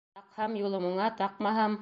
Таҡһам 0.19 0.55
-юлым 0.61 0.89
уңа, 0.91 1.11
таҡмаһам... 1.21 1.79